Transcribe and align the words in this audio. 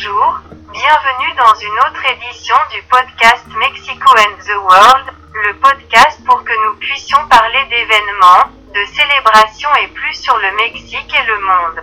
Bonjour, 0.00 0.38
bienvenue 0.72 1.34
dans 1.36 1.54
une 1.58 1.78
autre 1.80 2.04
édition 2.06 2.54
du 2.70 2.80
podcast 2.84 3.44
Mexico 3.56 4.14
and 4.16 4.38
the 4.46 4.56
World, 4.62 5.06
le 5.34 5.54
podcast 5.54 6.24
pour 6.24 6.44
que 6.44 6.52
nous 6.66 6.76
puissions 6.76 7.18
parler 7.26 7.64
d'événements, 7.64 8.44
de 8.72 8.84
célébrations 8.94 9.74
et 9.82 9.88
plus 9.88 10.14
sur 10.14 10.36
le 10.36 10.54
Mexique 10.54 11.12
et 11.12 11.26
le 11.26 11.40
monde. 11.40 11.82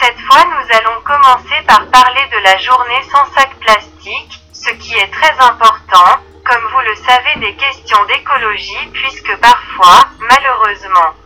Cette 0.00 0.20
fois 0.20 0.44
nous 0.44 0.76
allons 0.76 1.00
commencer 1.02 1.60
par 1.66 1.84
parler 1.88 2.22
de 2.30 2.38
la 2.44 2.56
journée 2.58 3.02
sans 3.10 3.26
sac 3.32 3.50
plastique, 3.58 4.40
ce 4.52 4.70
qui 4.74 4.94
est 4.94 5.10
très 5.10 5.36
important, 5.40 6.22
comme 6.44 6.70
vous 6.72 6.82
le 6.86 6.94
savez 6.94 7.34
des 7.40 7.56
questions 7.56 8.04
d'écologie 8.04 8.90
puisque 8.92 9.36
parfois, 9.38 10.06
malheureusement, 10.20 11.16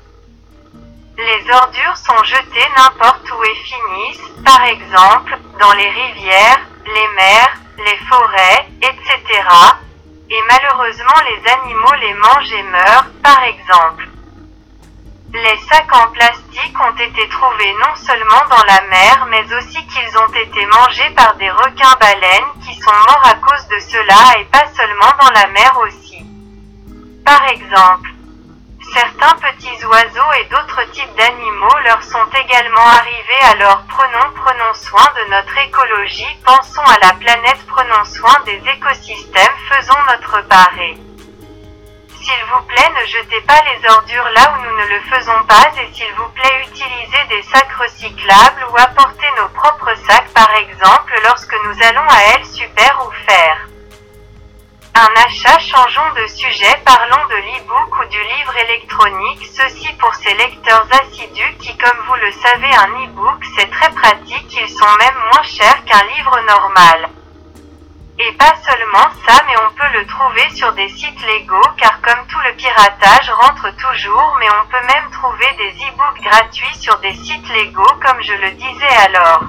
les 1.16 1.50
ordures 1.50 1.96
sont 1.96 2.24
jetées 2.24 2.68
n'importe 2.76 3.30
où 3.30 3.44
et 3.44 3.54
finissent, 3.54 4.32
par 4.44 4.64
exemple, 4.64 5.33
les 5.72 5.88
rivières, 5.88 6.60
les 6.86 7.08
mers, 7.16 7.54
les 7.78 7.96
forêts, 8.06 8.68
etc. 8.82 9.20
Et 10.30 10.40
malheureusement 10.48 11.20
les 11.28 11.50
animaux 11.50 11.94
les 12.00 12.14
mangent 12.14 12.52
et 12.52 12.62
meurent, 12.64 13.06
par 13.22 13.42
exemple. 13.44 14.08
Les 15.32 15.58
sacs 15.68 15.92
en 15.92 16.12
plastique 16.12 16.80
ont 16.80 16.96
été 16.96 17.28
trouvés 17.28 17.74
non 17.80 17.94
seulement 17.96 18.44
dans 18.48 18.64
la 18.66 18.80
mer 18.82 19.26
mais 19.30 19.44
aussi 19.56 19.84
qu'ils 19.86 20.18
ont 20.18 20.32
été 20.32 20.64
mangés 20.66 21.10
par 21.10 21.34
des 21.36 21.50
requins-baleines 21.50 22.62
qui 22.64 22.74
sont 22.80 22.94
morts 23.08 23.22
à 23.24 23.34
cause 23.34 23.66
de 23.68 23.80
cela 23.80 24.38
et 24.38 24.44
pas 24.44 24.66
seulement 24.76 25.12
dans 25.20 25.30
la 25.30 25.48
mer 25.48 25.76
aussi. 25.82 26.24
Par 27.24 27.42
exemple, 27.48 28.13
Certains 28.94 29.34
petits 29.38 29.84
oiseaux 29.86 30.32
et 30.38 30.44
d'autres 30.44 30.84
types 30.92 31.16
d'animaux 31.16 31.78
leur 31.84 32.00
sont 32.04 32.26
également 32.30 32.86
arrivés 32.86 33.44
alors 33.50 33.82
prenons 33.88 34.30
prenons 34.36 34.72
soin 34.74 35.02
de 35.16 35.30
notre 35.32 35.58
écologie, 35.58 36.38
pensons 36.46 36.86
à 36.86 37.04
la 37.04 37.12
planète, 37.14 37.58
prenons 37.66 38.04
soin 38.04 38.38
des 38.46 38.62
écosystèmes, 38.70 39.52
faisons 39.68 39.98
notre 40.06 40.46
part 40.46 40.70
s'il 42.20 42.44
vous 42.54 42.62
plaît 42.62 42.90
ne 43.00 43.04
jetez 43.06 43.40
pas 43.40 43.60
les 43.66 43.90
ordures 43.90 44.30
là 44.32 44.54
où 44.54 44.62
nous 44.62 44.76
ne 44.78 44.86
le 44.86 45.00
faisons 45.10 45.42
pas 45.48 45.72
et 45.76 45.92
s'il 45.92 46.14
vous 46.14 46.28
plaît 46.28 46.64
utilisez 46.68 47.24
des 47.30 47.42
sacs 47.42 47.72
recyclables 47.72 48.64
ou 48.70 48.76
apportez 48.78 49.26
nos 49.38 49.48
propres 49.48 49.94
sacs 50.06 50.32
par 50.32 50.54
exemple 50.54 51.20
lorsque 51.24 51.56
nous 51.64 51.82
allons 51.82 52.08
à 52.08 52.36
El 52.36 52.44
Super 52.46 53.04
ou 53.04 53.10
faire 53.26 53.73
un 54.96 55.10
achat, 55.26 55.58
changeons 55.58 56.12
de 56.14 56.26
sujet, 56.28 56.72
parlons 56.84 57.26
de 57.26 57.34
l'e-book 57.34 57.98
ou 57.98 58.04
du 58.08 58.22
livre 58.22 58.56
électronique, 58.56 59.44
ceci 59.52 59.92
pour 59.94 60.14
ces 60.14 60.32
lecteurs 60.34 60.86
assidus 60.92 61.56
qui 61.58 61.76
comme 61.76 61.98
vous 62.06 62.14
le 62.14 62.30
savez 62.30 62.72
un 62.72 63.04
e-book 63.04 63.42
c'est 63.56 63.68
très 63.70 63.90
pratique, 63.90 64.56
ils 64.56 64.68
sont 64.68 64.96
même 65.00 65.18
moins 65.32 65.42
chers 65.42 65.84
qu'un 65.84 66.04
livre 66.16 66.40
normal. 66.46 67.08
Et 68.20 68.32
pas 68.34 68.54
seulement 68.64 69.10
ça 69.26 69.42
mais 69.48 69.56
on 69.66 69.74
peut 69.74 69.98
le 69.98 70.06
trouver 70.06 70.48
sur 70.54 70.72
des 70.74 70.88
sites 70.90 71.26
légaux 71.26 71.70
car 71.76 72.00
comme 72.00 72.24
tout 72.28 72.40
le 72.46 72.54
piratage 72.54 73.30
rentre 73.30 73.74
toujours 73.74 74.36
mais 74.38 74.48
on 74.48 74.68
peut 74.70 74.86
même 74.86 75.10
trouver 75.10 75.50
des 75.58 75.74
e-books 75.88 76.22
gratuits 76.22 76.78
sur 76.78 76.96
des 77.00 77.14
sites 77.14 77.48
légaux 77.48 77.94
comme 78.00 78.22
je 78.22 78.34
le 78.34 78.50
disais 78.52 78.96
alors. 79.08 79.42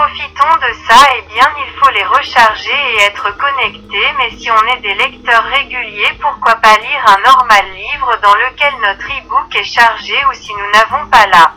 Profitons 0.00 0.56
de 0.66 0.72
ça 0.88 1.14
et 1.14 1.22
bien 1.34 1.46
il 1.58 1.78
faut 1.78 1.90
les 1.90 2.04
recharger 2.04 2.72
et 2.72 3.02
être 3.02 3.36
connecté 3.36 3.98
mais 4.16 4.30
si 4.30 4.50
on 4.50 4.66
est 4.68 4.80
des 4.80 4.94
lecteurs 4.94 5.44
réguliers 5.44 6.16
pourquoi 6.18 6.54
pas 6.54 6.74
lire 6.78 7.04
un 7.06 7.20
normal 7.20 7.66
livre 7.74 8.16
dans 8.22 8.34
lequel 8.34 8.72
notre 8.80 9.06
e-book 9.06 9.54
est 9.54 9.64
chargé 9.64 10.14
ou 10.24 10.32
si 10.32 10.54
nous 10.54 10.70
n'avons 10.70 11.06
pas 11.10 11.26
la 11.26 11.52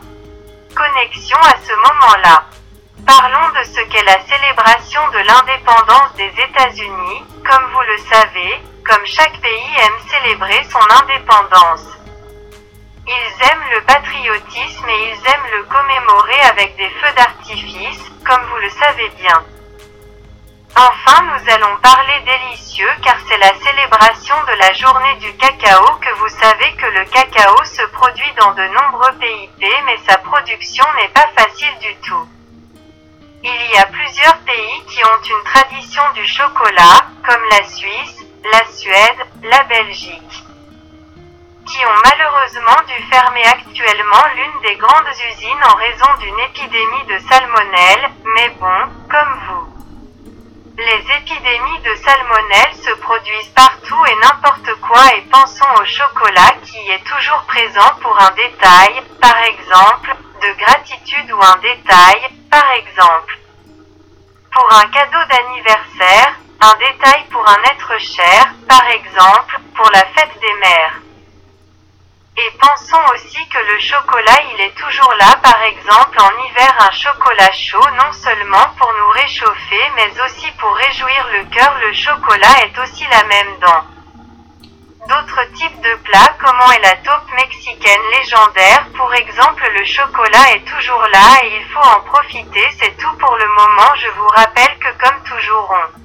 connexion 0.74 1.38
à 1.38 1.56
ce 1.56 1.72
moment-là. 1.74 2.44
Parlons 3.06 3.48
de 3.58 3.64
ce 3.64 3.80
qu'est 3.88 4.04
la 4.04 4.20
célébration 4.20 5.00
de 5.08 5.18
l'indépendance 5.20 6.12
des 6.18 6.32
États-Unis, 6.44 7.24
comme 7.48 7.72
vous 7.72 7.80
le 7.80 7.98
savez, 8.12 8.62
comme 8.84 9.06
chaque 9.06 9.40
pays 9.40 9.76
aime 9.78 10.08
célébrer 10.10 10.62
son 10.64 11.02
indépendance. 11.02 12.03
Aiment 13.44 13.70
le 13.74 13.82
patriotisme 13.82 14.88
et 14.88 15.10
ils 15.10 15.30
aiment 15.30 15.50
le 15.52 15.64
commémorer 15.64 16.40
avec 16.48 16.76
des 16.76 16.88
feux 16.88 17.12
d'artifice, 17.14 18.00
comme 18.24 18.42
vous 18.46 18.56
le 18.56 18.70
savez 18.70 19.10
bien. 19.20 19.44
Enfin 20.74 21.22
nous 21.24 21.52
allons 21.52 21.76
parler 21.82 22.20
délicieux 22.24 22.88
car 23.02 23.16
c'est 23.28 23.36
la 23.36 23.52
célébration 23.60 24.34
de 24.48 24.58
la 24.58 24.72
journée 24.72 25.16
du 25.16 25.30
cacao 25.36 25.84
que 26.00 26.14
vous 26.20 26.28
savez 26.30 26.72
que 26.76 26.86
le 26.86 27.04
cacao 27.04 27.64
se 27.64 27.82
produit 27.92 28.32
dans 28.40 28.54
de 28.54 28.66
nombreux 28.68 29.12
PIP 29.20 29.66
mais 29.84 29.98
sa 30.08 30.16
production 30.18 30.86
n'est 30.96 31.12
pas 31.12 31.28
facile 31.36 31.78
du 31.80 31.94
tout. 31.96 32.26
Il 33.42 33.70
y 33.74 33.76
a 33.76 33.84
plusieurs 33.86 34.38
pays 34.38 34.84
qui 34.88 35.04
ont 35.04 35.22
une 35.22 35.44
tradition 35.44 36.02
du 36.14 36.26
chocolat, 36.26 37.08
comme 37.28 37.44
la 37.50 37.62
Suisse, 37.64 38.24
la 38.50 38.64
Suède, 38.72 39.26
la 39.42 39.64
Belgique 39.64 40.43
qui 41.66 41.84
ont 41.84 42.00
malheureusement 42.04 42.82
dû 42.86 43.02
fermer 43.10 43.44
actuellement 43.44 44.24
l'une 44.34 44.60
des 44.62 44.76
grandes 44.76 45.14
usines 45.30 45.64
en 45.64 45.76
raison 45.76 46.06
d'une 46.20 46.40
épidémie 46.40 47.04
de 47.08 47.18
salmonelle, 47.28 48.10
mais 48.34 48.48
bon, 48.60 48.80
comme 49.10 49.40
vous. 49.46 49.74
Les 50.76 51.04
épidémies 51.16 51.80
de 51.82 51.94
salmonelle 51.94 52.74
se 52.74 52.90
produisent 53.00 53.52
partout 53.54 54.04
et 54.06 54.16
n'importe 54.16 54.74
quoi 54.80 55.06
et 55.16 55.22
pensons 55.30 55.72
au 55.80 55.84
chocolat 55.84 56.54
qui 56.64 56.90
est 56.90 57.04
toujours 57.04 57.44
présent 57.46 57.94
pour 58.02 58.20
un 58.20 58.30
détail, 58.32 59.02
par 59.20 59.38
exemple, 59.44 60.16
de 60.42 60.64
gratitude 60.64 61.32
ou 61.32 61.40
un 61.40 61.56
détail, 61.58 62.28
par 62.50 62.68
exemple. 62.72 63.38
Pour 64.52 64.72
un 64.72 64.86
cadeau 64.88 65.24
d'anniversaire, 65.30 66.34
un 66.60 66.74
détail 66.78 67.24
pour 67.30 67.48
un 67.48 67.62
être 67.70 67.98
cher, 68.00 68.52
par 68.68 68.86
exemple, 68.88 69.60
pour 69.76 69.90
la 69.92 70.04
fête 70.06 70.40
des 70.40 70.54
mères. 70.60 71.03
Et 72.36 72.50
pensons 72.58 73.00
aussi 73.14 73.48
que 73.48 73.58
le 73.58 73.78
chocolat 73.78 74.40
il 74.52 74.60
est 74.62 74.74
toujours 74.74 75.14
là. 75.20 75.36
Par 75.40 75.62
exemple 75.62 76.18
en 76.20 76.44
hiver 76.44 76.74
un 76.80 76.90
chocolat 76.90 77.52
chaud 77.52 77.90
non 78.02 78.12
seulement 78.12 78.66
pour 78.76 78.92
nous 78.92 79.10
réchauffer 79.10 79.82
mais 79.94 80.10
aussi 80.20 80.50
pour 80.58 80.74
réjouir 80.74 81.28
le 81.32 81.44
cœur 81.54 81.72
le 81.86 81.92
chocolat 81.92 82.64
est 82.64 82.76
aussi 82.80 83.06
la 83.08 83.22
même 83.24 83.58
dans 83.60 83.84
d'autres 85.06 85.44
types 85.54 85.80
de 85.80 85.94
plats 86.02 86.34
comment 86.44 86.72
est 86.72 86.82
la 86.82 86.96
taupe 86.96 87.30
mexicaine 87.36 88.00
légendaire? 88.18 88.84
Pour 88.96 89.14
exemple 89.14 89.70
le 89.78 89.84
chocolat 89.84 90.54
est 90.56 90.64
toujours 90.64 91.06
là 91.12 91.38
et 91.44 91.56
il 91.60 91.64
faut 91.66 91.88
en 91.96 92.00
profiter. 92.00 92.66
C'est 92.80 92.96
tout 92.96 93.16
pour 93.18 93.36
le 93.36 93.46
moment. 93.46 93.94
Je 93.94 94.08
vous 94.18 94.28
rappelle 94.28 94.76
que 94.80 94.90
comme 94.98 95.22
toujours 95.22 95.70
on 95.70 96.04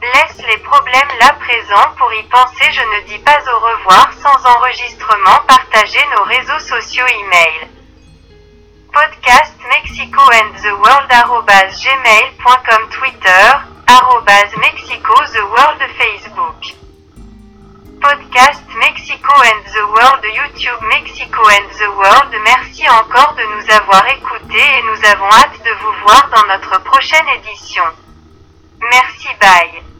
Laisse 0.00 0.38
les 0.46 0.58
problèmes 0.86 1.18
là 1.18 1.32
présents 1.40 1.90
pour 1.98 2.12
y 2.12 2.22
penser 2.24 2.70
je 2.70 2.80
ne 2.80 3.06
dis 3.08 3.18
pas 3.18 3.38
au 3.50 3.58
revoir 3.58 4.08
sans 4.22 4.50
enregistrement 4.50 5.38
partager 5.48 5.98
nos 6.16 6.24
réseaux 6.24 6.60
sociaux 6.60 7.06
email. 7.06 7.68
Podcast 8.92 9.54
Mexico 9.68 10.20
and 10.20 10.54
the 10.62 10.72
World 10.78 11.10
gmail.com 11.10 12.88
Twitter 12.90 13.46
Mexico 14.60 15.14
the 15.32 15.42
World 15.50 15.82
Facebook. 15.98 16.76
Podcast 18.00 18.62
Mexico 18.78 19.34
and 19.42 19.64
the 19.66 19.86
World 19.90 20.22
YouTube 20.22 20.82
Mexico 20.86 21.42
and 21.50 21.68
the 21.80 21.90
World 21.96 22.32
merci 22.44 22.88
encore 22.88 23.34
de 23.34 23.42
nous 23.42 23.74
avoir 23.74 24.06
écoutés 24.06 24.78
et 24.78 24.82
nous 24.82 25.04
avons 25.10 25.30
hâte 25.32 25.58
de 25.64 25.72
vous 25.82 25.94
voir 26.04 26.30
dans 26.30 26.46
notre 26.46 26.80
prochaine 26.84 27.28
édition. 27.40 27.84
Merci 28.92 29.28
bye. 29.40 29.85